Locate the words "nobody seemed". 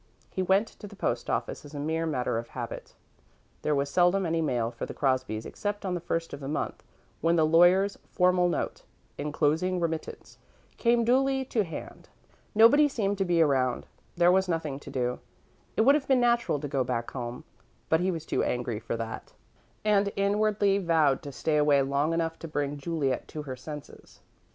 12.55-13.19